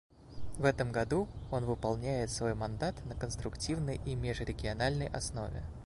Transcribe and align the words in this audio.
В 0.57 0.65
этом 0.65 0.91
году 0.91 1.27
он 1.51 1.65
выполняет 1.65 2.31
свой 2.31 2.55
мандат 2.55 2.95
на 3.05 3.13
конструктивной 3.13 4.01
и 4.03 4.15
межрегиональной 4.15 5.07
основе. 5.09 5.61